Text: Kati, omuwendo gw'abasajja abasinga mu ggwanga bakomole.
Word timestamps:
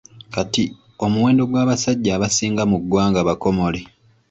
Kati, 0.33 0.65
omuwendo 1.05 1.43
gw'abasajja 1.49 2.11
abasinga 2.13 2.63
mu 2.71 2.77
ggwanga 2.81 3.19
bakomole. 3.27 3.79